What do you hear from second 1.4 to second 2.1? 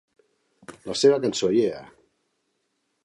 Yeah!